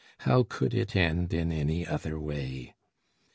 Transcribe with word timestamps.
How 0.21 0.41
could 0.41 0.73
it 0.73 0.95
end 0.95 1.31
in 1.31 1.51
any 1.51 1.85
other 1.85 2.19
way? 2.19 2.73